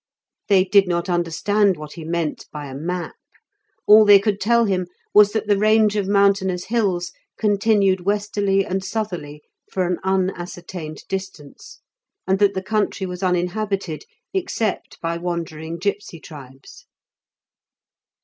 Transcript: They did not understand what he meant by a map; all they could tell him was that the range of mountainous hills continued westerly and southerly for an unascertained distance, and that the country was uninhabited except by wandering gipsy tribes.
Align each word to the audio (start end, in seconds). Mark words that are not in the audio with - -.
They 0.47 0.63
did 0.63 0.87
not 0.87 1.09
understand 1.09 1.77
what 1.77 1.93
he 1.93 2.03
meant 2.03 2.47
by 2.51 2.65
a 2.65 2.73
map; 2.73 3.13
all 3.85 4.03
they 4.03 4.17
could 4.17 4.41
tell 4.41 4.65
him 4.65 4.87
was 5.13 5.31
that 5.33 5.45
the 5.45 5.59
range 5.59 5.95
of 5.95 6.07
mountainous 6.07 6.65
hills 6.65 7.11
continued 7.37 8.01
westerly 8.01 8.65
and 8.65 8.83
southerly 8.83 9.43
for 9.71 9.85
an 9.85 9.99
unascertained 10.03 11.03
distance, 11.07 11.81
and 12.25 12.39
that 12.39 12.55
the 12.55 12.63
country 12.63 13.05
was 13.05 13.21
uninhabited 13.21 14.05
except 14.33 14.99
by 15.01 15.19
wandering 15.19 15.77
gipsy 15.77 16.19
tribes. 16.19 16.87